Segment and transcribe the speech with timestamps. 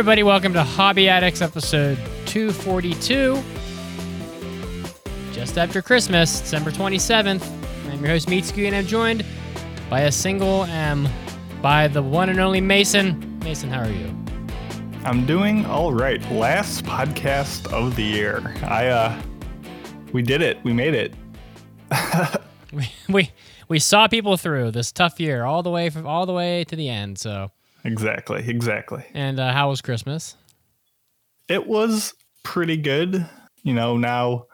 [0.00, 3.38] everybody, welcome to Hobby Addicts episode 242.
[5.30, 7.46] Just after Christmas, December 27th.
[7.92, 9.26] I'm your host, Meetsky, and I'm joined
[9.90, 11.06] by a single M
[11.60, 13.38] by the one and only Mason.
[13.40, 14.06] Mason, how are you?
[15.04, 16.18] I'm doing all right.
[16.32, 18.54] Last podcast of the year.
[18.62, 19.22] I uh
[20.14, 20.64] we did it.
[20.64, 21.12] We made it.
[22.72, 23.30] We, we,
[23.68, 26.76] we saw people through this tough year all the way from all the way to
[26.76, 27.18] the end.
[27.18, 27.50] So,
[27.84, 28.44] Exactly.
[28.46, 29.04] Exactly.
[29.14, 30.36] and uh, how was Christmas?
[31.48, 33.26] It was pretty good.
[33.62, 34.46] You know, now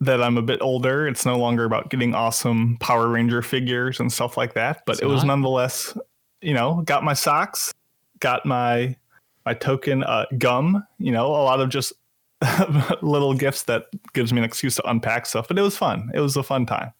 [0.00, 4.12] that I'm a bit older, it's no longer about getting awesome Power Ranger figures and
[4.12, 5.96] stuff like that, but It's it was nonetheless,
[6.40, 7.72] you know, got my socks,
[8.20, 8.96] got my
[9.44, 11.92] my token uh, gum, you know, a lot of just
[13.02, 16.10] little gifts that gives me an excuse to unpack stuff, but it was fun.
[16.14, 16.92] It was a fun time.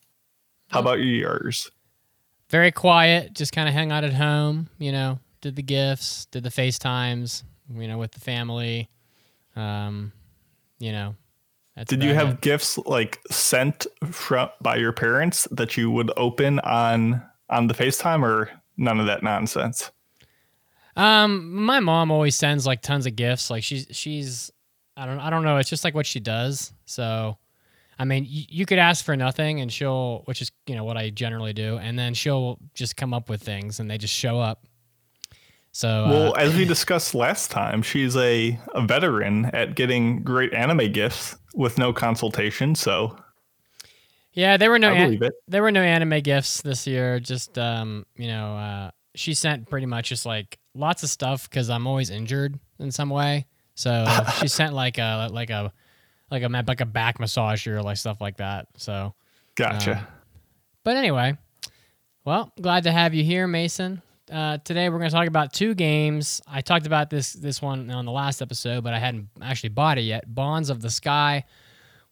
[0.68, 1.70] How about yours?
[2.48, 6.42] Very quiet, just kind of hang out at home, you know, did the gifts, did
[6.44, 7.42] the FaceTimes,
[7.74, 8.88] you know, with the family.
[9.54, 10.12] Um,
[10.78, 11.14] you know,
[11.76, 12.40] that's Did you have it.
[12.40, 18.22] gifts like sent from by your parents that you would open on on the FaceTime
[18.22, 19.90] or none of that nonsense?
[20.96, 23.50] Um, my mom always sends like tons of gifts.
[23.50, 24.50] Like she's she's
[24.96, 25.58] I don't I don't know.
[25.58, 26.72] It's just like what she does.
[26.84, 27.38] So,
[27.98, 31.10] I mean, you could ask for nothing, and she'll, which is you know what I
[31.10, 34.66] generally do, and then she'll just come up with things, and they just show up.
[35.72, 40.52] So, uh, Well, as we discussed last time, she's a, a veteran at getting great
[40.54, 43.16] anime gifts with no consultation, so
[44.34, 47.20] yeah, there were no an- there were no anime gifts this year.
[47.20, 51.68] Just um, you know, uh, she sent pretty much just like lots of stuff because
[51.68, 53.46] I'm always injured in some way.
[53.74, 54.06] So
[54.40, 55.72] she sent like a like a
[56.30, 58.68] like a like a back massager or like stuff like that.
[58.76, 59.14] So,
[59.54, 59.98] Gotcha.
[59.98, 60.06] Um,
[60.82, 61.36] but anyway,
[62.24, 64.00] well, glad to have you here, Mason.
[64.32, 66.40] Uh, today we're going to talk about two games.
[66.48, 69.98] I talked about this this one on the last episode, but I hadn't actually bought
[69.98, 70.34] it yet.
[70.34, 71.44] Bonds of the Sky,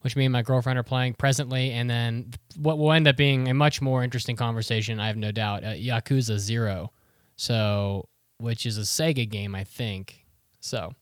[0.03, 3.48] which me and my girlfriend are playing presently, and then what will end up being
[3.48, 5.64] a much more interesting conversation, I have no doubt.
[5.64, 6.92] Uh, Yakuza Zero,
[7.36, 8.06] so
[8.37, 10.26] which is a Sega game, I think.
[10.60, 10.92] So,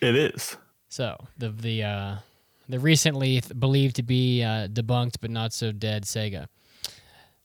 [0.00, 0.56] it is.
[0.88, 2.16] so the the uh,
[2.68, 6.48] the recently th- believed to be uh, debunked but not so dead Sega.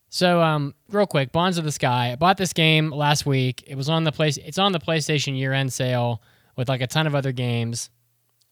[0.10, 2.12] So um, real quick, Bonds of the Sky.
[2.12, 3.64] I bought this game last week.
[3.68, 4.38] It was on the place.
[4.38, 6.22] It's on the PlayStation year-end sale
[6.56, 7.90] with like a ton of other games.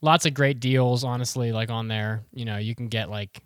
[0.01, 1.51] Lots of great deals, honestly.
[1.51, 3.41] Like on there, you know, you can get like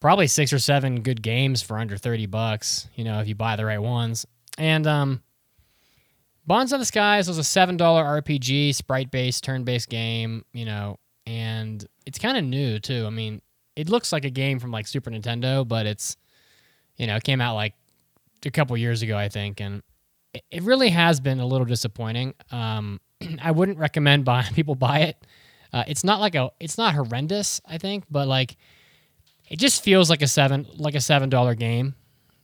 [0.00, 2.88] probably six or seven good games for under thirty bucks.
[2.94, 4.26] You know, if you buy the right ones.
[4.56, 5.22] And um,
[6.46, 10.46] Bonds of the Skies was a seven dollar RPG, sprite based, turn based game.
[10.54, 13.04] You know, and it's kind of new too.
[13.06, 13.42] I mean,
[13.76, 16.16] it looks like a game from like Super Nintendo, but it's
[17.00, 17.72] you know, it came out like
[18.44, 19.82] a couple years ago, I think, and
[20.50, 22.34] it, really has been a little disappointing.
[22.52, 23.00] Um,
[23.42, 25.16] I wouldn't recommend buy people buy it.
[25.72, 28.56] Uh, it's not like a, it's not horrendous, I think, but like,
[29.48, 31.94] it just feels like a seven, like a seven dollar game,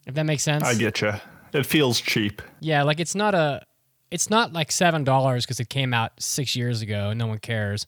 [0.07, 0.65] if that makes sense.
[0.65, 1.13] I get you.
[1.53, 2.41] It feels cheap.
[2.61, 3.63] Yeah, like it's not a
[4.11, 7.39] it's not like seven dollars because it came out six years ago and no one
[7.39, 7.87] cares.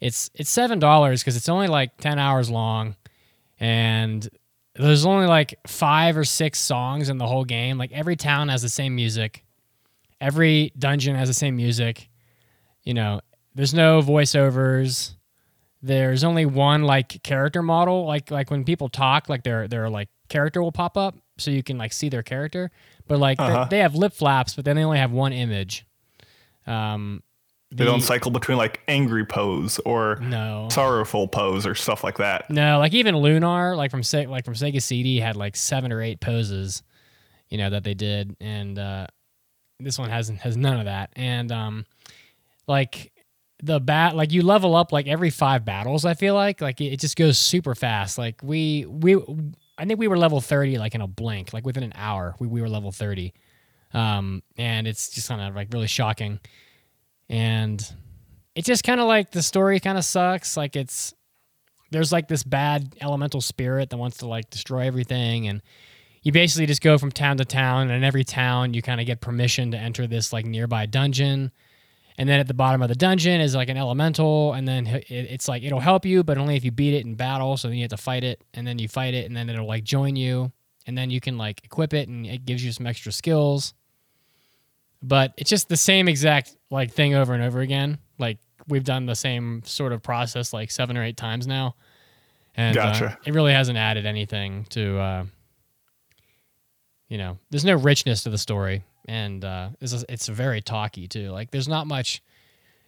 [0.00, 2.96] It's it's seven dollars because it's only like ten hours long,
[3.58, 4.28] and
[4.74, 7.78] there's only like five or six songs in the whole game.
[7.78, 9.44] Like every town has the same music,
[10.20, 12.08] every dungeon has the same music.
[12.82, 13.20] You know,
[13.54, 15.14] there's no voiceovers.
[15.82, 18.06] There's only one like character model.
[18.06, 21.62] Like like when people talk, like their their like character will pop up so you
[21.62, 22.70] can like see their character.
[23.08, 23.66] But like they- Uh-huh.
[23.70, 25.84] they have lip flaps, but then they only have one image.
[26.66, 27.22] Um,
[27.74, 32.18] They the- don't cycle between like angry pose or no sorrowful pose or stuff like
[32.18, 32.50] that.
[32.50, 36.02] no like even Lunar like from Se- like from Sega CD had like seven or
[36.02, 36.82] eight poses,
[37.48, 39.06] you know that they did, and uh,
[39.80, 41.10] this one hasn't has none of that.
[41.16, 41.86] And um,
[42.66, 43.12] like
[43.62, 46.04] the bat like you level up like every five battles.
[46.04, 48.18] I feel like like it, it just goes super fast.
[48.18, 49.16] Like we we
[49.78, 52.46] I think we were level thirty like in a blink, like within an hour we
[52.46, 53.32] we were level thirty,
[53.94, 56.40] um, and it's just kind of like really shocking,
[57.32, 57.82] and
[58.54, 60.56] it's just kind of like the story kind of sucks.
[60.56, 61.14] Like it's
[61.90, 65.62] there's like this bad elemental spirit that wants to like destroy everything and
[66.22, 69.06] you basically just go from town to town and in every town you kind of
[69.06, 71.50] get permission to enter this like nearby dungeon
[72.18, 75.48] And then at the bottom of the dungeon is like an elemental, and then it's
[75.48, 77.56] like it'll help you, but only if you beat it in battle.
[77.56, 79.66] So then you have to fight it, and then you fight it, and then it'll
[79.66, 80.52] like join you,
[80.86, 83.74] and then you can like equip it, and it gives you some extra skills.
[85.02, 87.98] But it's just the same exact like thing over and over again.
[88.18, 91.76] Like we've done the same sort of process like seven or eight times now,
[92.56, 94.98] and uh, it really hasn't added anything to.
[94.98, 95.24] Uh,
[97.08, 101.30] you know, there's no richness to the story, and uh, it's it's very talky too.
[101.30, 102.22] Like there's not much.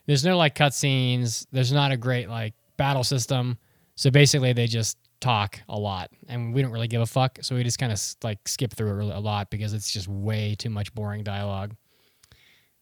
[0.06, 1.46] There's no like cutscenes.
[1.52, 3.58] There's not a great like battle system.
[3.96, 7.38] So basically, they just talk a lot, and we don't really give a fuck.
[7.42, 10.08] So we just kind of like skip through it really a lot because it's just
[10.08, 11.74] way too much boring dialogue.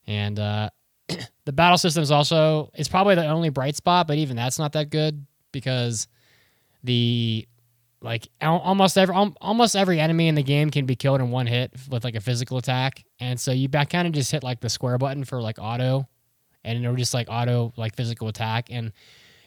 [0.07, 0.71] And uh,
[1.45, 4.73] the battle system is also it's probably the only bright spot, but even that's not
[4.73, 6.09] that good because
[6.85, 7.47] the
[8.01, 11.73] like almost every almost every enemy in the game can be killed in one hit
[11.89, 14.69] with like a physical attack, and so you back kind of just hit like the
[14.69, 16.09] square button for like auto,
[16.65, 18.93] and it'll just like auto like physical attack, and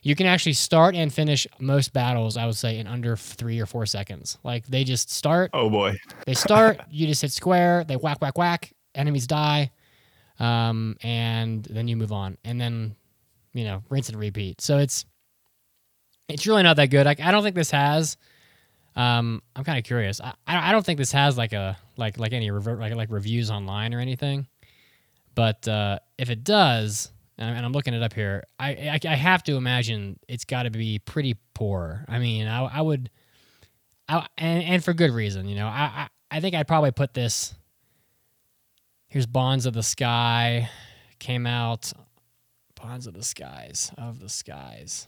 [0.03, 2.37] you can actually start and finish most battles.
[2.37, 4.37] I would say in under three or four seconds.
[4.43, 5.97] Like they just start, Oh boy.
[6.25, 9.71] they start, you just hit square, they whack whack whack, enemies die,
[10.39, 12.95] um, and then you move on, and then
[13.53, 14.61] you know rinse and repeat.
[14.61, 15.05] So it's
[16.27, 17.05] it's really not that good.
[17.05, 18.17] Like I don't think this has.
[18.95, 20.21] Um, I'm kind of curious.
[20.21, 23.51] I, I I don't think this has like a like like any like like reviews
[23.51, 24.47] online or anything.
[25.35, 29.15] But uh, if it does, and and I'm looking it up here, I I, I
[29.15, 32.05] have to imagine it's got to be pretty poor.
[32.07, 33.09] I mean, I I would,
[34.07, 35.47] I and and for good reason.
[35.47, 37.53] You know, I I, I think I'd probably put this.
[39.15, 40.69] Here's Bonds of the Sky,
[41.19, 41.93] came out.
[42.75, 45.07] Bonds of the Skies of the Skies.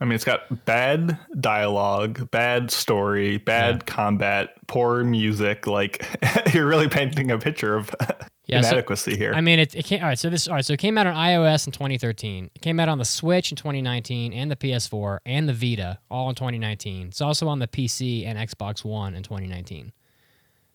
[0.00, 3.92] I mean, it's got bad dialogue, bad story, bad Yeah.
[3.92, 5.66] combat, poor music.
[5.66, 6.06] Like
[6.54, 7.90] you're really painting a picture of
[8.46, 9.32] Yeah, so- inadequacy here.
[9.34, 10.16] I mean, it, it came all right.
[10.16, 10.64] So this all right.
[10.64, 12.50] So it came out on iOS in 2013.
[12.54, 16.28] It came out on the Switch in 2019 and the PS4 and the Vita all
[16.28, 17.08] in 2019.
[17.08, 19.90] It's also on the PC and Xbox One in 2019.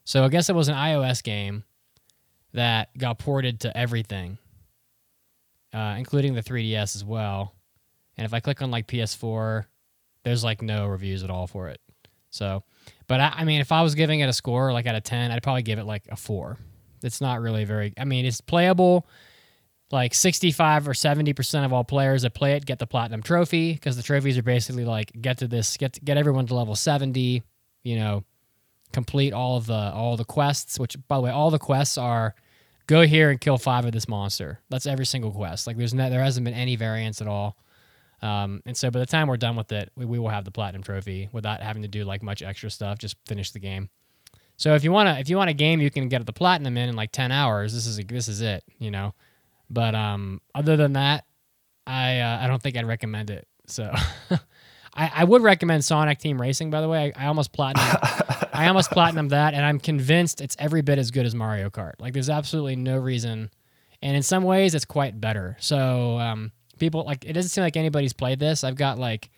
[0.03, 1.63] So I guess it was an iOS game
[2.53, 4.37] that got ported to everything,
[5.73, 7.53] uh, including the 3DS as well.
[8.17, 9.65] And if I click on like PS4,
[10.23, 11.79] there's like no reviews at all for it.
[12.29, 12.63] So,
[13.07, 15.31] but I, I mean, if I was giving it a score like out of 10,
[15.31, 16.57] I'd probably give it like a four.
[17.03, 17.93] It's not really very.
[17.97, 19.07] I mean, it's playable.
[19.91, 23.73] Like 65 or 70 percent of all players that play it get the platinum trophy
[23.73, 27.43] because the trophies are basically like get to this, get get everyone to level 70.
[27.83, 28.23] You know,
[28.91, 30.79] complete all of the all the quests.
[30.79, 32.35] Which, by the way, all the quests are
[32.87, 34.59] go here and kill five of this monster.
[34.69, 35.67] That's every single quest.
[35.67, 37.57] Like there's no, there hasn't been any variance at all.
[38.21, 40.51] Um, and so by the time we're done with it, we, we will have the
[40.51, 42.99] platinum trophy without having to do like much extra stuff.
[42.99, 43.89] Just finish the game.
[44.57, 46.77] So if you want to, if you want a game you can get the platinum
[46.77, 49.15] in in like ten hours, this is this is it, you know.
[49.69, 51.25] But um, other than that,
[51.87, 53.47] I uh, I don't think I'd recommend it.
[53.65, 53.91] So
[54.93, 56.69] I, I would recommend Sonic Team Racing.
[56.69, 57.85] By the way, I, I almost platinum
[58.53, 61.93] I almost platinum that, and I'm convinced it's every bit as good as Mario Kart.
[61.99, 63.49] Like there's absolutely no reason,
[64.01, 65.57] and in some ways it's quite better.
[65.59, 68.63] So um, people like it doesn't seem like anybody's played this.
[68.63, 69.29] I've got like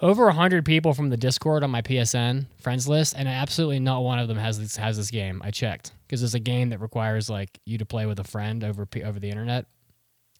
[0.00, 4.18] over hundred people from the Discord on my PSN friends list, and absolutely not one
[4.18, 5.42] of them has this has this game.
[5.44, 8.62] I checked because it's a game that requires like you to play with a friend
[8.62, 9.66] over over the internet,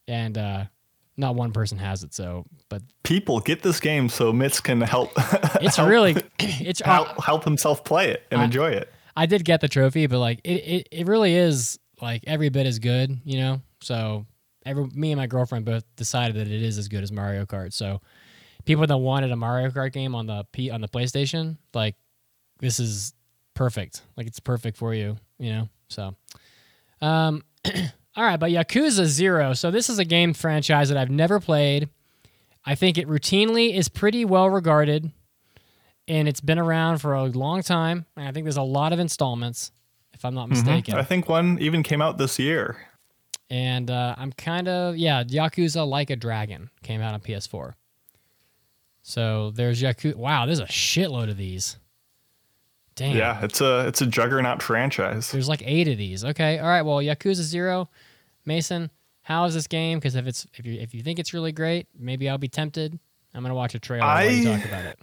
[0.07, 0.65] and uh,
[1.17, 2.13] not one person has it.
[2.15, 5.13] So, but People get this game so Mitz can help.
[5.63, 8.93] it's help- really it's help, help himself play it and I- enjoy it.
[9.17, 12.67] I did get the trophy, but like it, it, it really is like every bit
[12.67, 13.61] as good, you know.
[13.81, 14.27] So
[14.67, 17.73] every me and my girlfriend both decided that it is as good as Mario Kart.
[17.73, 18.01] So
[18.65, 21.95] people that wanted a Mario Kart game on the P on the PlayStation, like
[22.59, 23.15] this is
[23.55, 24.03] perfect.
[24.17, 25.69] Like it's perfect for you, you know.
[25.89, 26.17] So,
[27.01, 27.45] um,
[28.17, 29.55] all right, but Yakuza Zero.
[29.55, 31.89] So this is a game franchise that I've never played.
[32.65, 35.11] I think it routinely is pretty well regarded
[36.07, 38.07] and it's been around for a long time.
[38.17, 39.73] And I think there's a lot of installments,
[40.13, 40.95] if I'm not mistaken.
[40.95, 42.89] I think one even came out this year.
[43.51, 47.75] And uh, I'm kind of yeah, Yakuza Like a Dragon came out on PS4.
[49.03, 50.15] So there's Yakuza.
[50.17, 51.77] Wow, there's a shitload of these.
[52.97, 53.17] Damn.
[53.17, 55.31] Yeah, it's a it's a juggernaut franchise.
[55.31, 56.25] There's like eight of these.
[56.25, 56.59] Okay.
[56.59, 56.83] All right.
[56.83, 57.91] Well, Yakuza Zero,
[58.47, 58.91] Mason.
[59.23, 59.99] How is this game?
[59.99, 62.99] Because if it's if you if you think it's really great, maybe I'll be tempted.
[63.35, 64.99] I'm gonna watch a trailer I- talk about it.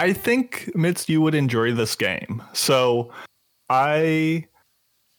[0.00, 2.42] I think Mitz, you would enjoy this game.
[2.52, 3.12] So
[3.70, 4.46] I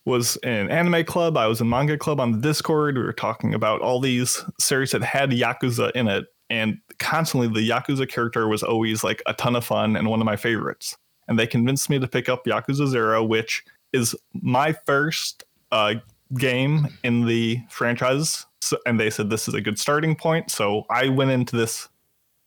[0.06, 2.98] was in anime club, I was in manga club on the Discord.
[2.98, 7.68] We were talking about all these series that had Yakuza in it, and constantly the
[7.68, 10.96] Yakuza character was always like a ton of fun and one of my favorites.
[11.28, 15.96] And they convinced me to pick up Yakuza Zero, which is my first uh,
[16.34, 20.50] game in the franchise, so, and they said this is a good starting point.
[20.52, 21.88] So I went into this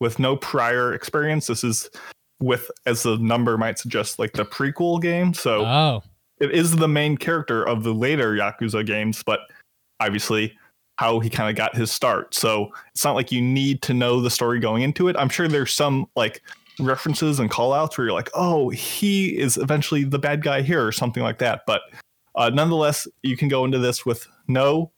[0.00, 1.46] with no prior experience.
[1.46, 1.88] This is
[2.40, 5.34] with, as the number might suggest, like the prequel game.
[5.34, 6.02] So Oh,
[6.40, 9.40] it is the main character of the later Yakuza games, but
[10.00, 10.56] obviously
[10.96, 12.34] how he kind of got his start.
[12.34, 15.16] So it's not like you need to know the story going into it.
[15.16, 16.42] I'm sure there's some like
[16.80, 20.84] references and call outs where you're like, oh, he is eventually the bad guy here
[20.84, 21.62] or something like that.
[21.66, 21.82] But
[22.38, 24.92] uh, nonetheless, you can go into this with no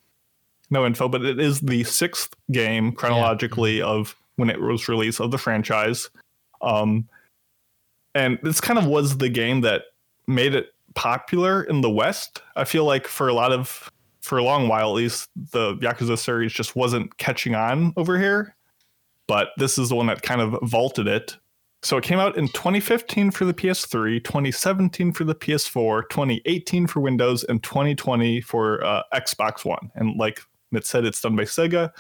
[0.71, 5.33] no info, but it is the sixth game chronologically of when it was released of
[5.33, 6.11] the franchise.
[6.63, 7.09] Um,
[8.15, 9.83] and this kind of was the game that
[10.29, 12.43] made it popular in the West.
[12.57, 16.19] I feel like for a lot of for a long while at least the Yakuza
[16.19, 18.55] series just wasn't catching on over here.
[19.27, 21.37] But this is the one that kind of vaulted it.
[21.83, 27.01] So it came out in 2015 for the PS3, 2017 for the PS4, 2018 for
[27.01, 29.91] Windows, and 2020 for uh, Xbox One.
[29.95, 30.41] And like
[30.73, 31.91] it said, it's done by Sega.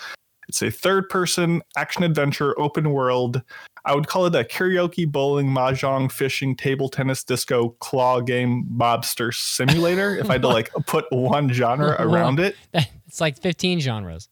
[0.48, 3.40] It's a third-person action adventure, open world.
[3.84, 9.32] I would call it a karaoke, bowling, mahjong, fishing, table tennis, disco, claw game, mobster
[9.32, 10.16] simulator.
[10.16, 12.56] if I had to like put one genre around it,
[13.06, 14.28] it's like 15 genres.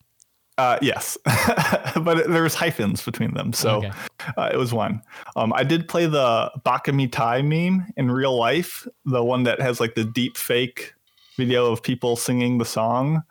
[0.59, 1.17] Uh, yes,
[2.03, 3.93] but there's hyphens between them, so Okay.
[4.37, 5.01] uh, it was one.
[5.37, 9.79] Um, I did play the Baka Mitai meme in real life, the one that has
[9.79, 10.95] like the deep fake
[11.37, 13.23] video of people singing the song.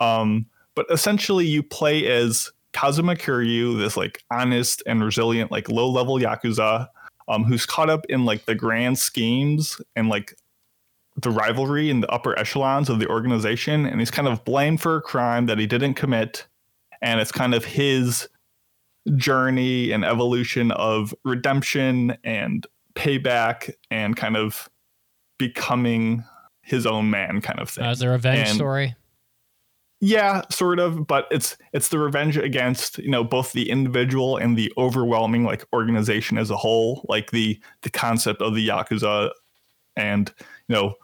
[0.00, 5.88] Um, but essentially, you play as Kazuma Kiryu, this like honest and resilient, like low
[5.88, 6.88] level yakuza,
[7.28, 10.34] um, who's caught up in like the grand schemes and like
[11.22, 14.96] the rivalry in the upper echelons of the organization, and he's kind of blamed for
[14.96, 16.44] a crime that he didn't commit,
[17.04, 18.26] and it's kind of his
[19.14, 24.70] journey and evolution of redemption and payback and kind of
[25.38, 26.24] becoming
[26.62, 27.84] his own man kind of thing.
[27.84, 28.96] Uh, is a revenge And- story?
[30.00, 34.56] Yeah, sort of, but it's it's the revenge against, you know, both the individual and
[34.56, 39.30] the overwhelming like organization as a whole, like the the concept of the yakuza
[39.96, 40.30] and,
[40.68, 40.94] you know,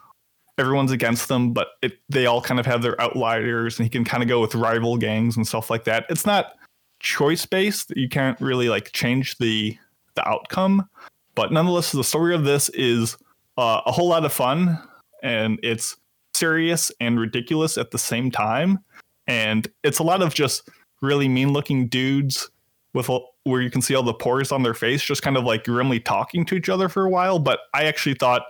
[0.60, 4.04] everyone's against them, but it they all kind of have their outliers and he can
[4.04, 6.04] kind of go with rival gangs and stuff like that.
[6.10, 6.54] It's not
[7.00, 7.92] choice based.
[7.96, 9.76] You can't really like change the
[10.14, 10.88] the outcome,
[11.34, 13.16] but nonetheless the story of this is
[13.56, 14.78] uh, a whole lot of fun
[15.22, 15.96] and it's
[16.34, 18.78] serious and ridiculous at the same time.
[19.26, 20.68] And it's a lot of just
[21.00, 22.50] really mean looking dudes
[22.92, 23.08] with
[23.44, 26.00] where you can see all the pores on their face, just kind of like grimly
[26.00, 27.38] talking to each other for a while.
[27.38, 28.42] But I actually thought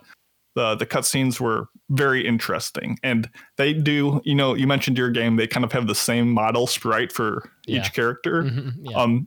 [0.55, 4.21] the the cutscenes were very interesting, and they do.
[4.25, 7.51] You know, you mentioned your game; they kind of have the same model sprite for
[7.67, 7.81] Yeah.
[7.81, 8.45] each character.
[8.45, 8.97] Mhm, yeah.
[8.97, 9.27] Um,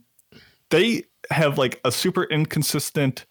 [0.69, 3.25] they have like a super inconsistent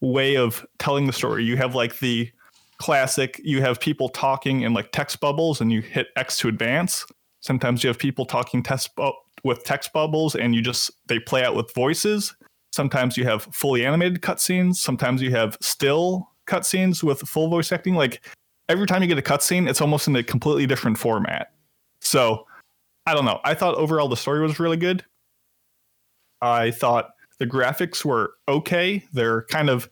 [0.00, 1.44] way of telling the story.
[1.44, 2.30] You have like the
[2.78, 7.04] classic, you have people talking in like text bubbles and you hit X to advance.
[7.40, 9.12] Sometimes you have people talking text bu-
[9.44, 12.34] with text bubbles and you just they play out with voices.
[12.72, 14.76] Sometimes you have fully animated cutscenes.
[14.76, 17.94] Sometimes you have still cutscenes with full voice acting.
[17.94, 18.24] Like
[18.68, 21.52] every time you get a cutscene, it's almost in a completely different format.
[22.00, 22.46] So
[23.06, 23.40] I don't know.
[23.44, 25.04] I thought overall the story was really good.
[26.40, 29.04] I thought the graphics were okay.
[29.12, 29.88] They're kind of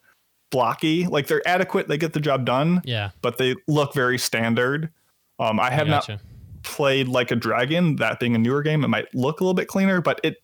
[0.50, 1.07] blocky.
[1.07, 1.88] Like they're adequate.
[1.88, 3.11] They get the job done, yeah.
[3.21, 4.91] but they look very standard.
[5.38, 6.21] Um, I have not gotcha.
[6.62, 7.97] played like a dragon.
[7.97, 10.37] That being a newer game, it might look a little bit cleaner, but it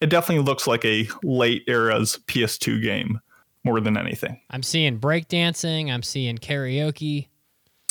[0.00, 3.20] it definitely looks like a late era's PS2 game
[3.64, 4.38] more than anything.
[4.50, 5.90] I'm seeing breakdancing.
[5.90, 7.28] I'm seeing karaoke.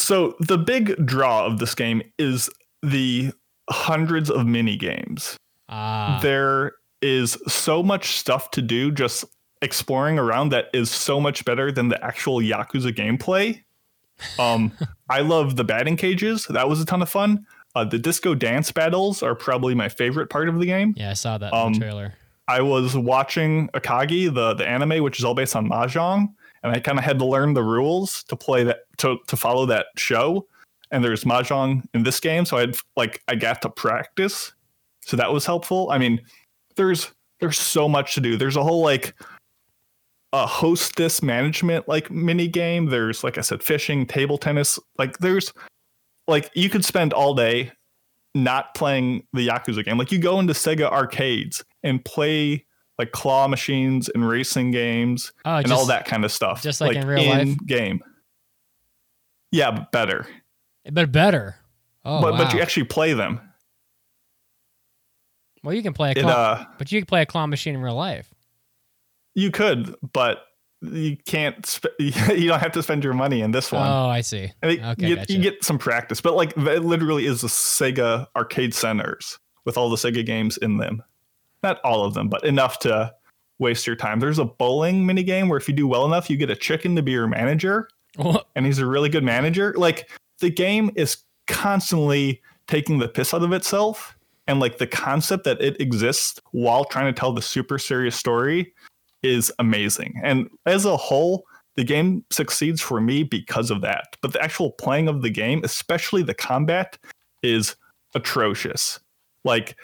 [0.03, 2.49] So the big draw of this game is
[2.81, 3.31] the
[3.69, 5.37] hundreds of mini games.
[5.69, 9.23] Ah, there is so much stuff to do just
[9.61, 13.63] exploring around that is so much better than the actual Yakuza gameplay.
[14.37, 14.73] Um,
[15.09, 16.47] I love the batting cages.
[16.49, 17.45] That was a ton of fun.
[17.73, 20.95] Uh, the disco dance battles are probably my favorite part of the game.
[20.97, 22.13] yeah, I saw that in um, the trailer.
[22.45, 26.79] I was watching Akagi, the the anime, which is all based on mahjong, and I
[26.79, 30.47] kind of had to learn the rules to play that to to follow that show.
[30.91, 34.53] And there's mahjong in this game, so I'd like I got to practice,
[35.01, 35.89] so that was helpful.
[35.91, 36.21] I mean,
[36.75, 38.37] there's there's so much to do.
[38.37, 39.13] There's a whole like
[40.33, 42.87] a hostess management like mini game.
[42.87, 44.79] There's like I said, fishing, table tennis.
[44.97, 45.51] Like there's
[46.27, 47.71] like you could spend all day
[48.35, 49.97] not playing the Yakuza game.
[49.97, 52.65] Like you go into Sega arcades and play
[52.99, 56.61] like claw machines and racing games Oh, and just, all that kind of stuff.
[56.61, 57.57] just like in real life?
[57.65, 58.01] game.
[59.51, 60.27] Yeah, but better.
[60.91, 61.55] but better.
[62.05, 62.37] Oh, but wow.
[62.37, 63.39] but you actually play them.
[65.63, 67.75] well, you can play a It claw, uh but you can play a claw machine
[67.75, 68.33] in real life.
[69.35, 70.39] you could, but
[70.81, 73.87] you can't sp- you don't have to spend your money in this one.
[73.87, 74.51] Oh, I see.
[74.63, 74.73] Okay,
[75.07, 75.33] you, gotcha.
[75.33, 79.89] you get some practice, but like it literally is the Sega arcade centers with all
[79.89, 81.01] the Sega games in them.
[81.63, 83.13] Not all of them, but enough to
[83.59, 84.19] waste your time.
[84.19, 86.95] There's a bowling mini game where if you do well enough, you get a chicken
[86.97, 88.47] to be your manager, What?
[88.55, 89.73] and he's a really good manager.
[89.77, 91.17] Like the game is
[91.47, 94.17] constantly taking the piss out of itself,
[94.47, 98.73] and like the concept that it exists while trying to tell the super serious story
[99.21, 100.19] is amazing.
[100.21, 104.17] And as a whole, the game succeeds for me because of that.
[104.21, 106.97] But the actual playing of the game, especially the combat,
[107.41, 107.75] is
[108.15, 108.99] atrocious.
[109.45, 109.77] Like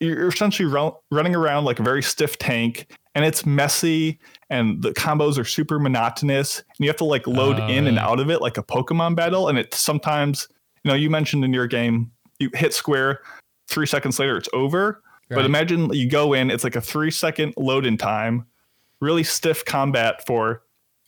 [0.00, 4.18] you're essentially run, running around like a very stiff tank, and it's messy,
[4.50, 7.98] and the combos are super monotonous, and you have to like load Oh, in and
[7.98, 9.48] out of it like a Pokemon battle.
[9.48, 10.48] And it sometimes,
[10.84, 13.20] you know, you mentioned in your game, you hit square,
[13.68, 15.02] three seconds later it's over.
[15.30, 18.46] But imagine you go in, it's like a three second load in time,
[19.00, 20.62] really stiff combat for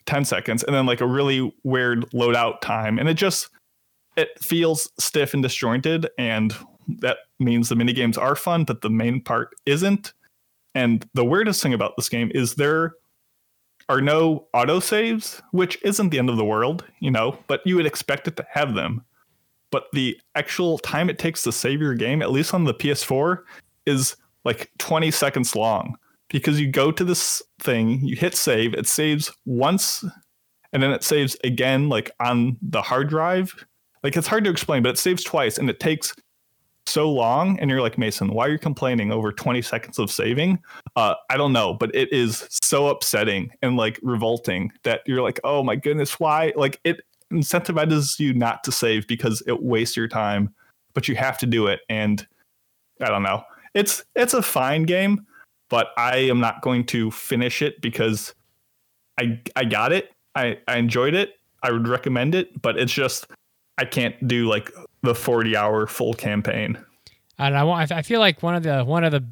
[0.04, 2.98] 10 seconds, and then like a really weird loadout time.
[2.98, 3.48] And it just
[4.16, 6.08] it feels stiff and disjointed.
[6.18, 6.54] And
[7.00, 10.12] that means the mini games are fun, but the main part isn't.
[10.74, 12.94] And the weirdest thing about this game is there
[13.88, 17.86] are no autosaves, which isn't the end of the world, you know, but you would
[17.86, 19.04] expect it to have them.
[19.72, 23.38] But the actual time it takes to save your game, at least on the PS4,
[23.86, 25.96] is like 20 seconds long
[26.28, 30.04] because you go to this thing, you hit save, it saves once,
[30.72, 33.52] and then it saves again, like on the hard drive.
[34.02, 36.14] Like it's hard to explain, but it saves twice and it takes
[36.86, 37.58] so long.
[37.60, 40.58] And you're like, Mason, why are you complaining over 20 seconds of saving?
[40.96, 45.40] Uh, I don't know, but it is so upsetting and like revolting that you're like,
[45.44, 46.52] oh my goodness, why?
[46.56, 47.00] Like it
[47.32, 50.52] incentivizes you not to save because it wastes your time,
[50.94, 51.80] but you have to do it.
[51.88, 52.26] And
[53.00, 53.42] I don't know.
[53.74, 55.26] It's it's a fine game,
[55.68, 58.34] but I am not going to finish it because
[59.18, 60.10] I I got it.
[60.34, 61.34] I, I enjoyed it.
[61.62, 63.26] I would recommend it, but it's just
[63.78, 64.70] I can't do like
[65.02, 66.78] the 40 hour full campaign.
[67.38, 67.60] I don't know.
[67.60, 69.24] I want- I feel like one of the one of the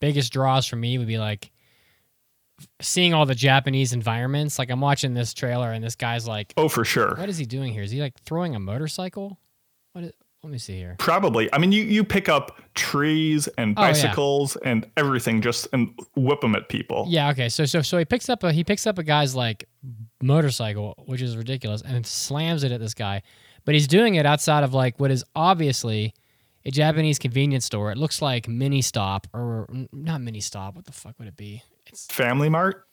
[0.00, 1.50] biggest draws for me would be like
[2.80, 4.58] seeing all the Japanese environments.
[4.58, 7.14] Like I'm watching this trailer and this guy's like, Oh, for sure.
[7.16, 7.82] "What is he doing here?
[7.82, 9.38] Is he like throwing a motorcycle?
[9.92, 10.04] What?
[10.04, 10.96] Is, let me see here.
[10.98, 11.48] Probably.
[11.52, 13.88] I mean, you, you pick up trees and Oh, yeah.
[13.90, 17.04] bicycles and everything just and whip them at people.
[17.08, 17.30] Yeah.
[17.30, 17.48] Okay.
[17.48, 19.68] So so so he picks up a he picks up a guy's like
[20.20, 23.22] motorcycle, which is ridiculous, and slams it at this guy.
[23.64, 26.14] But he's doing it outside of like what is obviously
[26.64, 27.90] a Japanese convenience store.
[27.90, 30.76] It looks like Mini Stop or not Mini Stop.
[30.76, 31.62] What the fuck would it be?
[31.86, 32.86] It's Family Mart.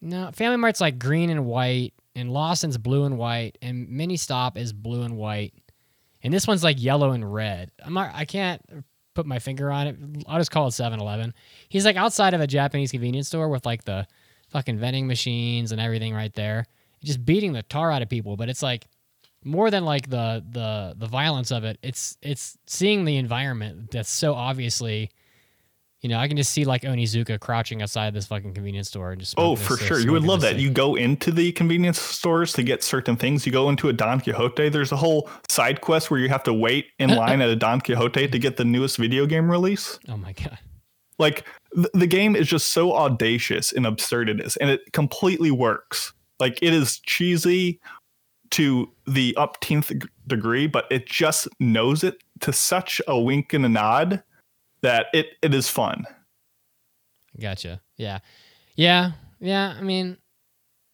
[0.00, 4.56] No, Family Mart's like green and white, and Lawson's blue and white, and Mini Stop
[4.56, 5.52] is blue and white,
[6.22, 7.70] and this one's like yellow and red.
[7.84, 8.62] I'm not, I can't
[9.14, 9.96] put my finger on it.
[10.26, 11.34] I'll just call it 7-Eleven.
[11.68, 14.06] He's like outside of a Japanese convenience store with like the
[14.48, 16.66] fucking vending machines and everything right there,
[17.04, 18.36] just beating the tar out of people.
[18.36, 18.86] But it's like
[19.44, 21.78] more than like the the the violence of it.
[21.82, 25.10] It's it's seeing the environment that's so obviously.
[26.02, 29.20] You know, I can just see like Onizuka crouching outside this fucking convenience store and
[29.20, 29.34] just.
[29.36, 30.00] Oh, for sure.
[30.00, 30.52] You would love that.
[30.52, 30.60] thing.
[30.60, 33.44] You go into the convenience stores to get certain things.
[33.44, 34.72] You go into a Don Quijote.
[34.72, 37.82] There's a whole side quest where you have to wait in line at a Don
[37.82, 39.98] Quijote to get the newest video game release.
[40.08, 40.58] Oh my god.
[41.18, 45.50] Like th- the game is just so audacious and absurd it is, and it completely
[45.50, 46.14] works.
[46.38, 47.78] Like it is cheesy
[48.50, 49.92] to the upteenth
[50.26, 54.22] degree, but it just knows it to such a wink and a nod
[54.82, 56.04] that it it is fun.
[57.38, 57.80] Gotcha.
[57.96, 58.18] Yeah.
[58.74, 59.12] Yeah.
[59.40, 59.74] Yeah.
[59.78, 60.16] I mean,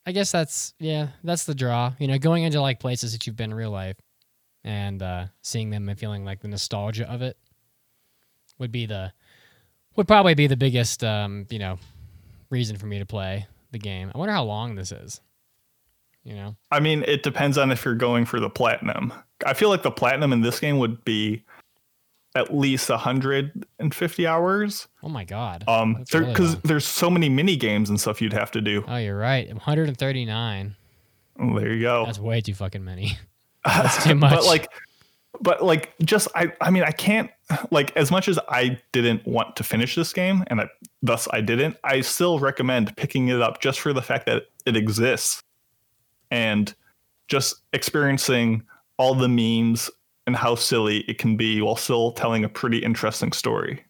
[0.04, 1.92] I guess that's yeah, that's the draw.
[1.98, 3.96] You know, going into like places that you've been in real life
[4.64, 7.36] and uh seeing them and feeling like the nostalgia of it
[8.58, 9.12] would be the
[9.96, 11.78] would probably be the biggest um, you know,
[12.50, 14.12] reason for me to play the game.
[14.14, 15.20] I wonder how long this is.
[16.26, 16.56] You know?
[16.72, 19.12] I mean, it depends on if you're going for the platinum.
[19.46, 21.44] I feel like the platinum in this game would be
[22.34, 24.88] at least 150 hours.
[25.04, 25.62] Oh my god.
[25.68, 28.84] Um, because really there's so many mini games and stuff you'd have to do.
[28.88, 29.46] Oh, you're right.
[29.48, 30.74] 139.
[31.38, 32.04] Oh, there you go.
[32.06, 33.16] That's way too fucking many.
[33.64, 34.34] That's too much.
[34.34, 34.68] but like,
[35.40, 37.30] but like, just I, I mean, I can't
[37.70, 40.68] like as much as I didn't want to finish this game, and I,
[41.02, 41.76] thus I didn't.
[41.84, 45.42] I still recommend picking it up just for the fact that it exists,
[46.30, 46.74] and
[47.28, 48.62] just experiencing
[48.98, 49.90] all the memes
[50.26, 53.84] and how silly it can be while still telling a pretty interesting story.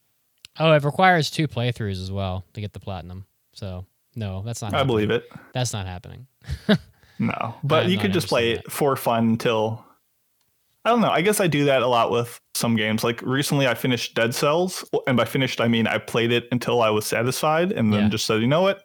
[0.59, 3.27] Oh, it requires two playthroughs as well to get the platinum.
[3.53, 4.73] So no, that's not.
[4.73, 4.87] I happening.
[4.87, 5.25] believe it.
[5.53, 6.27] That's not happening.
[7.19, 9.83] No, but you could just play it for fun until
[10.85, 11.09] I don't know.
[11.11, 13.03] I guess I do that a lot with some games.
[13.03, 16.83] Like recently, I finished Dead Cells, and by finished I mean I played it until
[16.83, 18.09] I was satisfied, and then Yeah.
[18.11, 18.85] just said, you know what,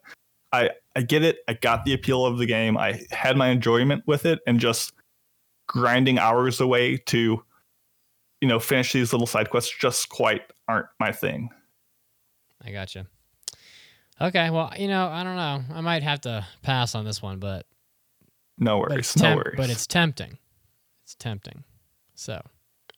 [0.54, 1.38] I I get it.
[1.48, 2.78] I got the appeal of the game.
[2.78, 4.94] I had my enjoyment with it, and just
[5.68, 7.44] grinding hours away to,
[8.42, 11.50] you know, finish these little side quests just quite aren't my thing.
[12.64, 13.08] I gotcha.
[14.20, 15.64] Okay, well, you know, I don't know.
[15.74, 17.66] I might have to pass on this one, but
[18.58, 19.16] No but worries.
[19.16, 19.56] it's, no worries.
[19.58, 20.38] but it's tempting.
[21.04, 21.64] It's tempting.
[22.14, 22.40] So,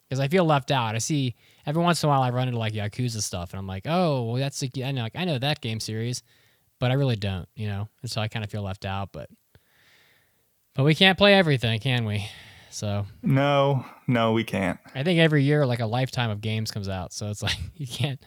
[0.09, 0.95] because I feel left out.
[0.95, 3.67] I see every once in a while I run into like Yakuza stuff, and I'm
[3.67, 6.23] like, oh, well, that's the know, like, I know that game series,
[6.83, 7.87] but I really don't, you know.
[8.01, 9.13] And so I kind of feel left out.
[9.13, 9.29] But
[10.75, 12.27] but we can't play everything, can we?
[12.71, 14.77] So no, no, we can't.
[14.93, 17.87] I think every year like a lifetime of games comes out, so it's like you
[17.87, 18.21] can't,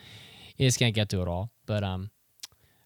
[0.57, 1.51] you just can't get to it all.
[1.67, 2.09] But um,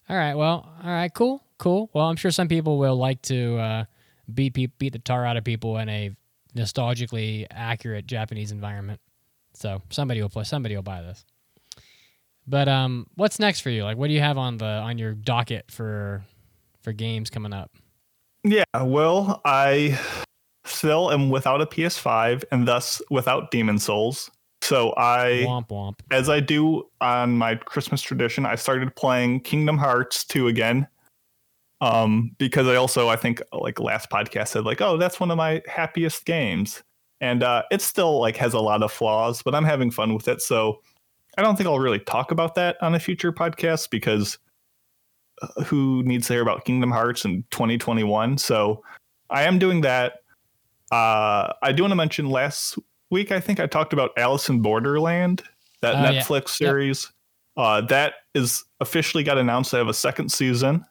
[0.09, 1.89] all right, well, all right, cool, cool.
[1.93, 3.85] Well, I'm sure some people will like to uh,
[4.33, 6.11] beat beat the tar out of people in a
[6.53, 8.99] nostalgically accurate Japanese environment.
[9.53, 11.23] So somebody will play, somebody will buy this.
[12.47, 13.83] But um, what's next for you?
[13.83, 16.23] Like, what do you have on the on your docket for
[16.81, 17.71] for games coming up?
[18.43, 19.99] Yeah, well, I
[20.65, 24.31] still am without a PS5 and thus without Demon Souls.
[24.63, 25.95] So I, Womp womp.
[26.11, 30.87] as I do on my Christmas tradition, I started playing Kingdom Hearts 2 again.
[31.81, 35.37] Um, because I also I think like last podcast said like, oh, that's one of
[35.37, 36.83] my happiest games.
[37.21, 40.27] And uh, it still like has a lot of flaws, but I'm having fun with
[40.27, 40.41] it.
[40.41, 40.81] So
[41.37, 44.37] I don't think I'll really talk about that on a future podcast because
[45.41, 48.37] uh, who needs to hear about Kingdom Hearts in 2021?
[48.37, 48.83] So
[49.29, 50.19] I am doing that.
[50.91, 52.77] Uh, I do want to mention last
[53.09, 55.43] week I think I talked about Alice in Borderland,
[55.81, 56.21] that yeah.
[56.21, 57.11] Netflix series.
[57.57, 60.85] Uh, that is officially got announced to have a second season.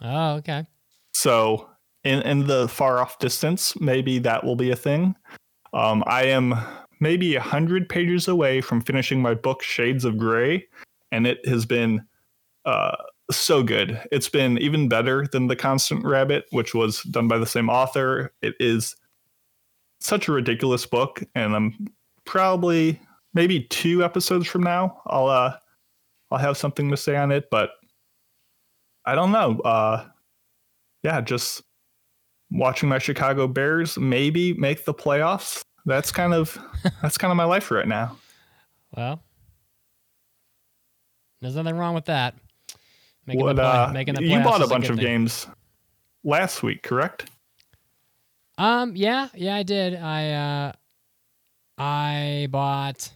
[0.00, 0.66] Oh, okay.
[1.12, 1.68] So
[2.04, 5.16] in in the far off distance, maybe that will be a thing.
[5.72, 6.54] Um, I am
[7.04, 10.66] maybe a hundred pages away from finishing my book Shades of Grey,
[11.12, 12.02] and it has been
[12.64, 12.96] uh,
[13.30, 14.00] so good.
[14.10, 18.32] It's been even better than The Constant Rabbit, which was done by the same author.
[18.40, 18.96] It is
[20.00, 21.88] such a ridiculous book, and I'm
[22.24, 22.98] probably
[23.34, 25.02] maybe two episodes from now.
[25.06, 25.58] I'll uh,
[26.30, 27.68] I'll have something to say on it, but
[29.04, 29.60] I don't know.
[29.60, 30.06] Uh,
[31.02, 31.62] yeah, just
[32.50, 35.62] watching my Chicago Bears maybe make the playoffs.
[35.86, 36.58] That's kind of
[37.02, 38.16] that's kind of my life right now.
[38.96, 39.22] Well,
[41.40, 42.34] there's nothing wrong with that.
[43.26, 45.06] Making What, the play, uh, making the you bought a bunch good of thing.
[45.06, 45.46] games
[46.22, 47.30] last week, correct?
[48.56, 49.94] Um, yeah, yeah, I did.
[49.94, 50.72] I uh,
[51.78, 53.10] I bought.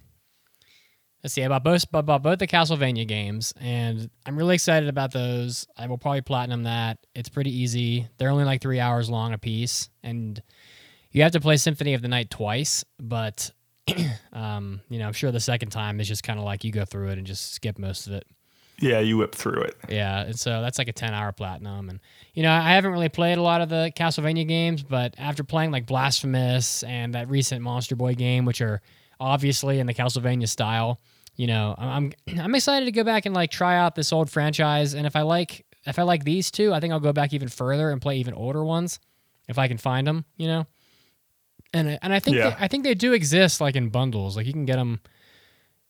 [1.23, 4.89] Let's see, I bought both, I bought both the Castlevania games, and I'm really excited
[4.89, 5.67] about those.
[5.77, 6.99] I will probably platinum that.
[7.13, 8.07] It's pretty easy.
[8.19, 10.41] They're only like three hours long a piece, and
[11.11, 12.85] you have to play Symphony of the Night twice.
[13.01, 13.51] But,
[14.33, 16.85] um, you know, I'm sure the second time is just kind of like you go
[16.85, 18.27] through it and just skip most of it.
[18.81, 19.77] Yeah, you whip through it.
[19.89, 21.89] Yeah, and so that's like a 10 hour platinum.
[21.89, 22.01] And,
[22.35, 25.73] you know, I haven't really played a lot of the Castlevania games, but after playing
[25.73, 28.81] like Blasphemous and that recent Monster Boy game, which are
[29.19, 31.01] obviously in the Castlevania style,
[31.35, 34.31] you know, I'm I'm, I'm excited to go back and like try out this old
[34.31, 34.95] franchise.
[34.95, 37.49] And if I like if I like these two, I think I'll go back even
[37.49, 39.01] further and play even older ones
[39.49, 40.25] if I can find them.
[40.37, 40.67] You know,
[41.73, 42.51] and I- and I think Yeah.
[42.51, 44.37] they, I think they do exist like in bundles.
[44.37, 45.01] Like you can get them.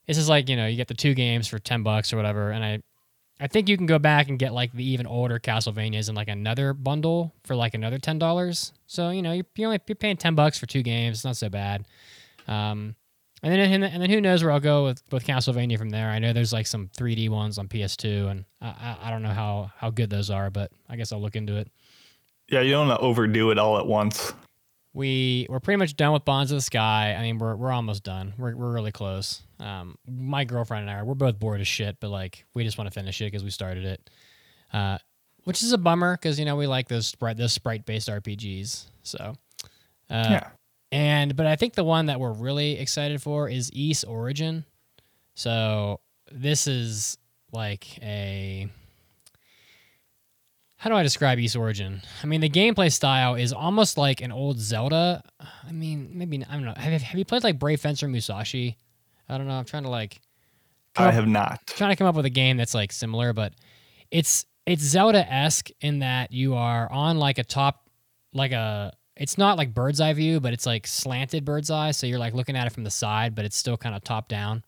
[0.07, 2.51] This is like you know you get the two games for ten bucks or whatever,
[2.51, 2.79] and I
[3.41, 6.27] I think you can go back and get like the even older Castlevanias in like
[6.27, 8.73] another bundle for like another ten dollars.
[8.87, 11.17] So you know you're, you're only you're paying ten bucks for two games.
[11.19, 11.85] It's not so bad.
[12.47, 12.95] Um,
[13.41, 16.09] and then and then who knows where I'll go with, with Castlevania from there.
[16.09, 19.29] I know there's like some 3D ones on PS2, and I, I, I don't know
[19.29, 21.69] how how good those are, but I guess I'll look into it.
[22.49, 24.33] Yeah, you don't want to overdo it all at once.
[24.93, 27.15] We we're pretty much done with Bonds of the Sky.
[27.17, 28.33] I mean, we're we're almost done.
[28.37, 29.41] We're we're really close.
[29.59, 32.87] Um, my girlfriend and I, we're both bored as shit, but like we just want
[32.87, 34.09] to finish it because we started it.
[34.73, 34.97] Uh,
[35.43, 38.85] which is a bummer because you know we like those sprite those sprite based RPGs.
[39.03, 39.35] So,
[40.09, 40.49] uh, yeah.
[40.91, 44.65] and but I think the one that we're really excited for is Ys Origin.
[45.35, 47.17] So this is
[47.51, 48.69] like a
[50.79, 52.01] how do I describe Ys Origin?
[52.23, 55.21] I mean, the gameplay style is almost like an old Zelda.
[55.67, 56.73] I mean, maybe I don't know.
[56.77, 58.77] Have, have you played like Brave Fencer Musashi?
[59.27, 59.55] I don't know.
[59.55, 60.21] I'm trying to like
[60.95, 61.59] I up- have not.
[61.67, 63.51] trying to come up with a game that's like similar, but
[64.09, 67.89] it's it's Zelda esque in that you are on like a top,
[68.33, 68.93] like a.
[69.17, 71.91] It's not like bird's eye view, but it's like slanted bird's eye.
[71.91, 74.29] So you're like looking at it from the side, but it's still kind of top
[74.29, 74.63] down.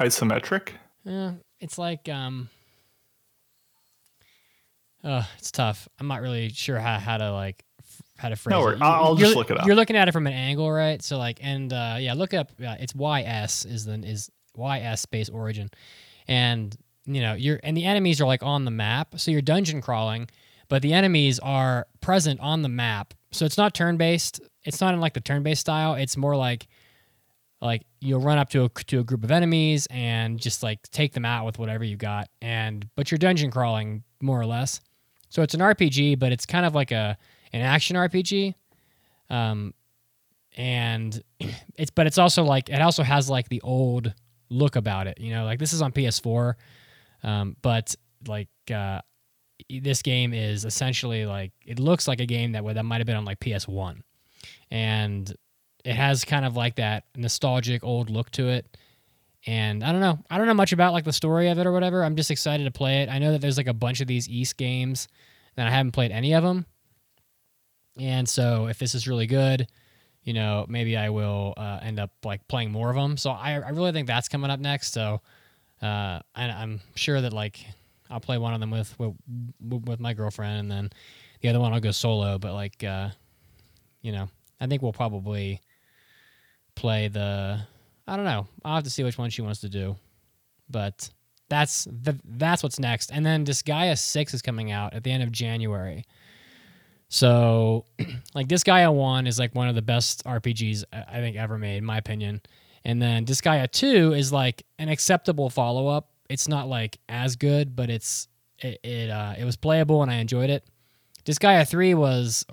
[0.00, 0.70] Isometric.
[1.04, 2.48] Yeah, it's like um.
[5.02, 5.88] Uh, it's tough.
[5.98, 8.82] I'm not really sure how, how to like f- how to phrase No it.
[8.82, 9.66] I'll- I'll just look it up.
[9.66, 11.02] You're looking at it from an angle, right?
[11.02, 12.50] So like, and uh, yeah, look up.
[12.62, 15.70] Uh, it's YS is the is YS space origin,
[16.28, 19.80] and you know, you're and the enemies are like on the map, so you're dungeon
[19.80, 20.28] crawling,
[20.68, 23.14] but the enemies are present on the map.
[23.32, 24.40] So it's not turn based.
[24.64, 25.94] It's not in like the turn based style.
[25.94, 26.66] It's more like
[27.62, 31.12] like you'll run up to a to a group of enemies and just like take
[31.14, 34.80] them out with whatever you got and but you're dungeon crawling more or less
[35.30, 37.16] so it's an rpg but it's kind of like a
[37.52, 38.54] an action rpg
[39.30, 39.72] um
[40.56, 41.22] and
[41.76, 44.12] it's but it's also like it also has like the old
[44.50, 46.54] look about it you know like this is on ps4
[47.22, 47.94] um but
[48.28, 49.00] like uh
[49.68, 53.16] this game is essentially like it looks like a game that that might have been
[53.16, 54.00] on like ps1
[54.70, 55.34] and
[55.84, 58.76] it has kind of like that nostalgic old look to it.
[59.46, 60.18] And I don't know.
[60.28, 62.04] I don't know much about like the story of it or whatever.
[62.04, 63.08] I'm just excited to play it.
[63.08, 65.08] I know that there's like a bunch of these Ys games
[65.56, 66.66] and I haven't played any of them.
[67.98, 69.66] And so if this is really good,
[70.22, 73.16] you know, maybe I will uh, end up like playing more of them.
[73.16, 74.92] So I, I really think that's coming up next.
[74.92, 75.20] So
[75.82, 77.64] uh, I, I'm sure that like
[78.10, 79.14] I'll play one of them with, with
[79.68, 80.90] with my girlfriend, and then
[81.40, 82.38] the other one I'll go solo.
[82.38, 83.10] But like, uh,
[84.02, 84.28] you know,
[84.60, 85.60] I think we'll probably
[86.74, 87.60] play the
[88.10, 88.48] I don't know.
[88.64, 89.96] I'll have to see which one she wants to do.
[90.68, 91.08] But
[91.48, 93.10] that's the that's what's next.
[93.12, 96.04] And then Disgaea 6 is coming out at the end of January.
[97.08, 97.84] So
[98.34, 101.84] like Disgaea 1 is like one of the best RPGs I think ever made in
[101.84, 102.40] my opinion.
[102.84, 106.10] And then Disgaea 2 is like an acceptable follow-up.
[106.28, 108.26] It's not like as good, but it's
[108.58, 110.64] it it, uh, it was playable and I enjoyed it.
[111.24, 112.44] Disgaea 3 was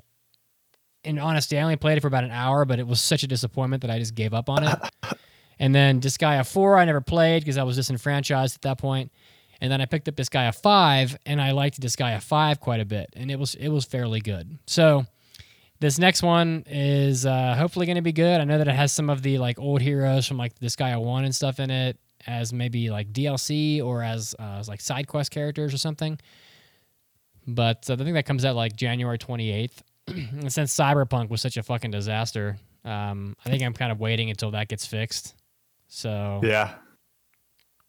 [1.03, 3.27] in honesty, I only played it for about an hour, but it was such a
[3.27, 4.77] disappointment that I just gave up on it.
[5.59, 9.11] and then Disgaea 4, I never played because I was disenfranchised at that point.
[9.59, 13.09] And then I picked up Disgaea 5, and I liked Disgaea 5 quite a bit,
[13.15, 14.59] and it was it was fairly good.
[14.67, 15.05] So
[15.79, 18.39] this next one is uh, hopefully going to be good.
[18.39, 21.25] I know that it has some of the like old heroes from like Disgaea 1
[21.25, 25.31] and stuff in it as maybe like DLC or as, uh, as like side quest
[25.31, 26.19] characters or something.
[27.47, 29.81] But uh, I think that comes out like January 28th.
[30.49, 34.51] since Cyberpunk was such a fucking disaster, um, I think I'm kind of waiting until
[34.51, 35.35] that gets fixed.
[35.87, 36.75] So yeah,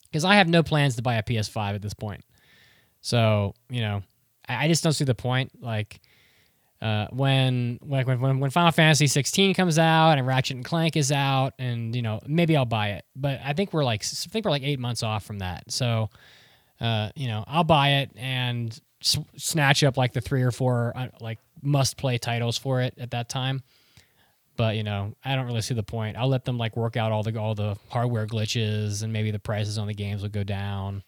[0.05, 2.25] because I have no plans to buy a PS5 at this point.
[3.01, 4.03] So you know,
[4.49, 5.53] I, I just don't see the point.
[5.63, 6.01] Like
[6.81, 11.11] uh, when like when when Final Fantasy 16 comes out and Ratchet and Clank is
[11.11, 13.05] out, and you know maybe I'll buy it.
[13.17, 15.71] But I think we're like I think we're like eight months off from that.
[15.73, 16.11] So
[16.81, 20.93] uh, you know I'll buy it and s- snatch up like the three or four
[20.97, 23.63] uh, like must play titles for it at that time.
[24.59, 26.17] But you know, I don't really see the point.
[26.17, 29.39] I'll let them like work out all the all the hardware glitches and maybe the
[29.39, 31.05] prices on the games will go down,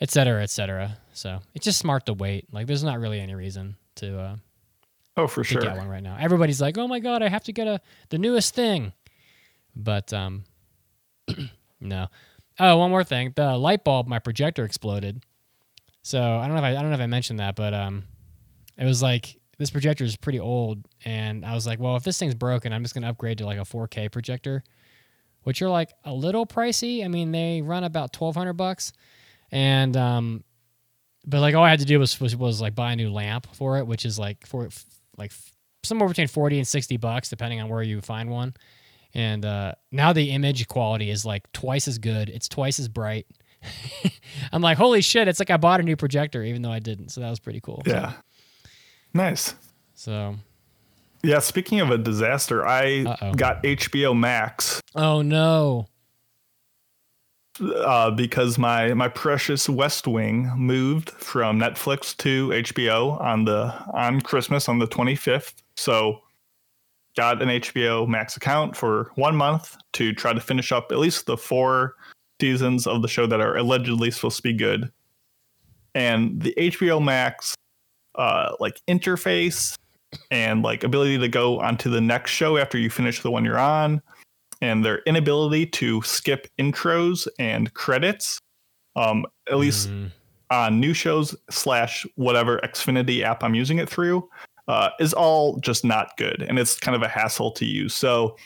[0.00, 0.98] et cetera, et cetera.
[1.12, 2.52] So it's just smart to wait.
[2.52, 4.36] Like there's not really any reason to uh
[5.16, 6.16] oh for sure get one right now.
[6.18, 8.94] Everybody's like, oh my god, I have to get a the newest thing.
[9.76, 10.42] But um
[11.80, 12.08] no.
[12.58, 13.32] Oh, one more thing.
[13.36, 15.22] The light bulb, my projector exploded.
[16.02, 18.06] So I don't know if I, I don't know if I mentioned that, but um
[18.76, 22.18] it was like this projector is pretty old, and I was like, well, if this
[22.18, 24.64] thing's broken, I'm just gonna upgrade to like a 4K projector,
[25.42, 27.04] which are like a little pricey.
[27.04, 28.94] I mean, they run about 1,200 bucks,
[29.52, 30.44] and um,
[31.26, 33.54] but like all I had to do was, was was like buy a new lamp
[33.54, 34.66] for it, which is like for
[35.18, 35.30] like
[35.82, 38.54] somewhere between 40 and 60 bucks, depending on where you find one.
[39.12, 42.30] And uh, now the image quality is like twice as good.
[42.30, 43.26] It's twice as bright.
[44.52, 45.28] I'm like, holy shit!
[45.28, 47.10] It's like I bought a new projector, even though I didn't.
[47.10, 47.82] So that was pretty cool.
[47.84, 48.12] Yeah.
[48.12, 48.18] So,
[49.14, 49.54] Nice.
[49.94, 50.36] so
[51.22, 53.34] Yeah, speaking of a disaster, I Uh-oh.
[53.34, 55.86] got HBO Max Oh no.
[57.60, 64.20] uh, because my my precious West Wing moved from Netflix to HBO on the on
[64.20, 65.54] Christmas on the 25th.
[65.76, 66.20] So
[67.16, 71.26] got an HBO Max account for one month to try to finish up at least
[71.26, 71.96] the four
[72.40, 74.90] seasons of the show that are allegedly supposed to be good.
[75.94, 77.54] And the HBO Max
[78.20, 79.74] uh, like interface
[80.30, 83.58] and like ability to go onto the next show after you finish the one you're
[83.58, 84.00] on
[84.60, 88.38] and their inability to skip intros and credits
[88.96, 90.10] um at least Mm.
[90.50, 94.28] on new shows slash whatever xfinity app i'm using it through
[94.68, 98.36] uh, is all just not good and it's kind of a hassle to use so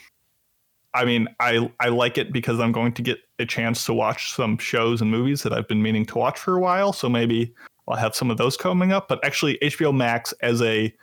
[0.93, 4.31] i mean i i like it because i'm going to get a chance to watch
[4.31, 7.53] some shows and movies that i've been meaning to watch for a while so maybe
[7.87, 10.93] i'll have some of those coming up but actually hbo max as a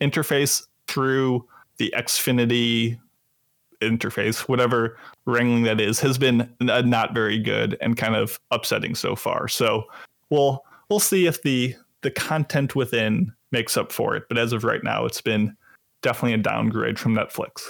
[0.00, 1.46] interface through
[1.78, 2.98] the xfinity
[3.80, 9.14] interface, whatever wrangling that is, has been not very good and kind of upsetting so
[9.14, 9.48] far.
[9.48, 9.84] So
[10.30, 14.24] we'll we'll see if the the content within makes up for it.
[14.28, 15.56] But as of right now, it's been
[16.02, 17.62] definitely a downgrade from Netflix.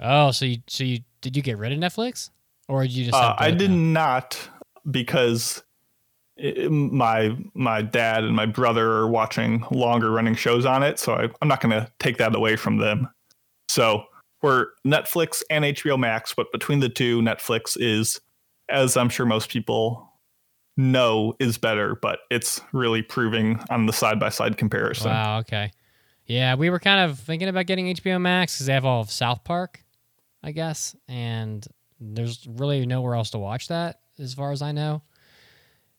[0.00, 2.30] Oh, so you so you did you get rid of Netflix,
[2.68, 3.16] or did you just?
[3.16, 3.76] Uh, I did now?
[3.76, 4.50] not
[4.90, 5.62] because
[6.38, 11.28] my my dad and my brother are watching longer running shows on it, so I,
[11.40, 13.08] I'm not going to take that away from them.
[13.68, 14.04] So
[14.42, 18.20] we're Netflix and HBO Max, but between the two, Netflix is,
[18.68, 20.12] as I'm sure most people
[20.76, 21.96] know, is better.
[21.96, 25.10] But it's really proving on the side by side comparison.
[25.10, 25.38] Wow.
[25.40, 25.72] Okay.
[26.26, 29.10] Yeah, we were kind of thinking about getting HBO Max because they have all of
[29.10, 29.84] South Park,
[30.42, 31.66] I guess, and
[32.00, 35.02] there's really nowhere else to watch that, as far as I know.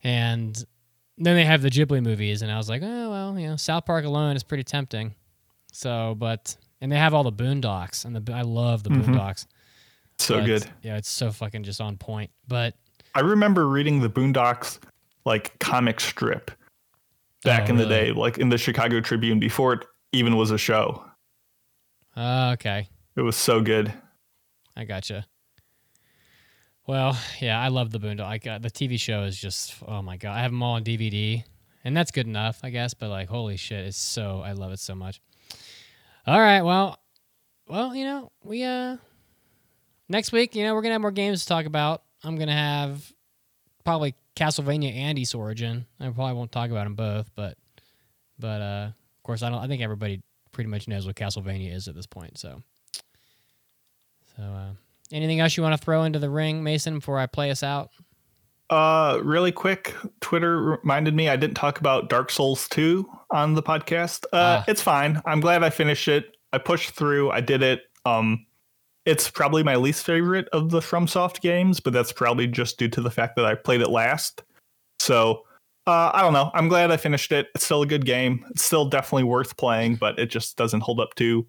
[0.03, 0.55] And
[1.17, 3.85] then they have the Ghibli movies, and I was like, oh well, you know, South
[3.85, 5.15] Park alone is pretty tempting.
[5.73, 9.03] So, but and they have all the Boondocks, and the I love the Mhm.
[9.03, 9.45] Boondocks.
[10.19, 10.69] So but, good.
[10.83, 12.31] Yeah, it's so fucking just on point.
[12.47, 12.75] But
[13.15, 14.79] I remember reading the Boondocks
[15.25, 16.51] like comic strip
[17.43, 20.57] back Oh, in the day, like in the Chicago Tribune before it even was a
[20.57, 21.03] show.
[22.15, 23.93] uh, okay, It was so good.
[24.75, 25.25] I gotcha.
[26.87, 28.43] Well, yeah, I love the Boondock.
[28.43, 31.43] Got the TV show is just oh my god, I have them all on DVD,
[31.83, 32.93] and that's good enough, I guess.
[32.93, 35.21] But like, holy shit, it's so I love it so much.
[36.25, 36.97] All right, well,
[37.67, 38.95] well, you know, we uh,
[40.07, 42.03] next week, you know, we're gonna have more games to talk about.
[42.23, 43.11] I'm gonna have
[43.83, 45.85] probably Castlevania and Ys Origin.
[45.99, 47.57] I probably won't talk about them both, but
[48.39, 49.59] but uh, of course, I don't.
[49.59, 50.21] I think everybody
[50.53, 52.37] pretty much knows what Castlevania is at this point.
[52.37, 52.61] So,
[54.37, 54.69] so uh,
[55.11, 57.89] anything else you want to throw into the ring, Mason, before I play us out?
[58.69, 63.63] Uh, really quick, Twitter reminded me I didn't talk about Dark Souls 2 on the
[63.63, 64.25] podcast.
[64.33, 64.65] Uh, Ah.
[64.67, 65.21] it's fine.
[65.25, 66.35] I'm glad I finished it.
[66.51, 67.31] I pushed through.
[67.31, 67.83] I did it.
[68.05, 68.45] Um,
[69.05, 72.99] it's probably my least favorite of the FromSoft games, but that's probably just due to
[73.01, 74.43] the fact that I played it last.
[74.99, 75.43] So,
[75.85, 76.51] uh, I don't know.
[76.53, 77.47] I'm glad I finished it.
[77.55, 78.43] It's still a good game.
[78.49, 81.47] It's still definitely worth playing, but it just doesn't hold up to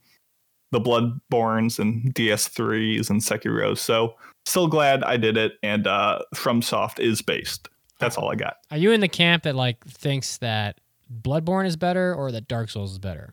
[0.70, 3.76] the Bloodbornes and DS3s and Sekiro.
[3.76, 4.14] So,
[4.46, 5.52] still glad I did it.
[5.62, 7.68] And uh, FromSoft is based.
[8.00, 8.58] That's all I got.
[8.70, 10.80] Are you in the camp that like thinks that
[11.22, 13.30] Bloodborne is better or that Dark Souls is better?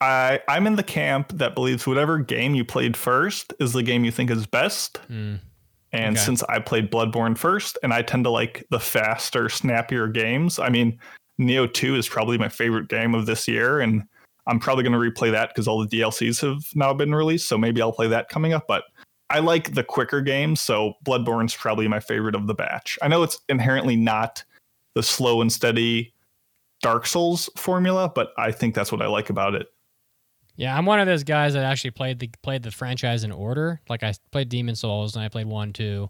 [0.00, 4.04] I I'm in the camp that believes whatever game you played first is the game
[4.04, 4.98] you think is best.
[5.08, 5.36] Hmm.
[5.90, 6.24] And Okay.
[6.24, 10.58] since I played Bloodborne first, and I tend to like the faster, snappier games.
[10.58, 10.98] I mean,
[11.40, 14.04] Nioh Two is probably my favorite game of this year, and
[14.48, 17.48] I'm probably going to replay that because all the DLCs have now been released.
[17.48, 18.66] So maybe I'll play that coming up.
[18.66, 18.84] But
[19.30, 22.98] I like the quicker games, so Bloodborne's probably my favorite of the batch.
[23.02, 24.42] I know it's inherently not
[24.94, 26.14] the slow and steady
[26.80, 29.66] Dark Souls formula, but I think that's what I like about it.
[30.56, 33.80] Yeah, I'm one of those guys that actually played the played the franchise in order.
[33.88, 36.08] Like I played Demon Souls and I played one, two,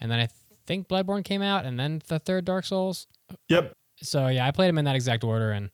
[0.00, 0.28] and then I
[0.66, 3.06] think Bloodborne came out, and then the third Dark Souls.
[3.48, 3.72] Yep.
[3.96, 5.70] So yeah, I played them in that exact order, and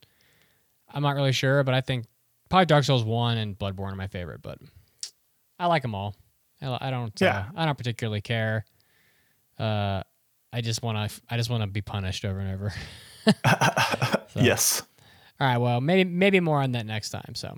[0.92, 2.06] I'm not really sure, but I think
[2.48, 4.42] probably Dark Souls one and Bloodborne are my favorite.
[4.42, 4.58] But
[5.58, 6.14] I like them all.
[6.62, 7.12] I, I don't.
[7.20, 7.38] Yeah.
[7.38, 8.64] Uh, I don't particularly care.
[9.58, 10.02] Uh,
[10.52, 11.20] I just want to.
[11.28, 12.72] I just want to be punished over and over.
[14.34, 14.82] yes.
[15.40, 15.58] All right.
[15.58, 17.34] Well, maybe maybe more on that next time.
[17.34, 17.56] So,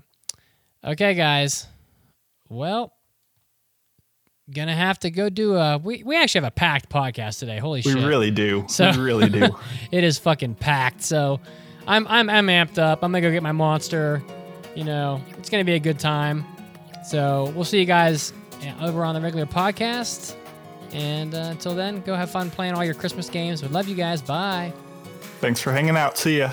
[0.84, 1.66] okay, guys.
[2.48, 2.92] Well,
[4.52, 5.78] gonna have to go do a.
[5.78, 7.58] We we actually have a packed podcast today.
[7.58, 7.94] Holy We shit!
[7.96, 8.64] We really do.
[8.68, 9.48] So- we really do.
[9.90, 11.02] it is fucking packed.
[11.02, 11.40] So,
[11.86, 13.02] I'm, I'm, I'm amped up.
[13.02, 14.22] I'm going to go get my monster.
[14.74, 16.44] You know, it's going to be a good time.
[17.04, 18.32] So we'll see you guys
[18.80, 20.34] over on the regular podcast.
[20.92, 23.62] And uh, until then, go have fun playing all your Christmas games.
[23.62, 24.22] We love you guys.
[24.22, 24.72] Bye.
[25.40, 26.16] Thanks for hanging out.
[26.16, 26.52] See ya.